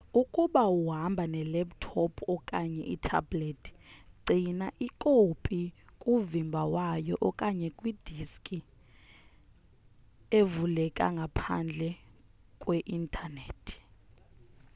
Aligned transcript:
ukuba 0.21 0.61
uhamba 0.79 1.23
ne 1.33 1.41
laptop 1.53 2.13
okanye 2.35 2.83
ithabhlethi 2.95 3.71
gcina 4.25 4.67
ikopi 4.87 5.59
kuvimba 6.01 6.61
wayo 6.75 7.15
okanye 7.29 7.67
kwi 7.77 7.91
diski 8.05 8.59
evuleka 10.39 11.05
ngaphandle 11.17 11.89
kwe 12.61 12.77
intanethi 12.95 13.75